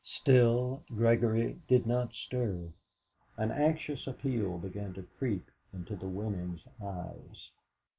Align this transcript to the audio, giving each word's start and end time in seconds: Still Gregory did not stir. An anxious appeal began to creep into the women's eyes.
Still 0.03 0.81
Gregory 0.89 1.59
did 1.67 1.85
not 1.85 2.15
stir. 2.15 2.73
An 3.37 3.51
anxious 3.51 4.07
appeal 4.07 4.57
began 4.57 4.93
to 4.95 5.05
creep 5.19 5.51
into 5.71 5.95
the 5.95 6.07
women's 6.09 6.63
eyes. 6.83 7.51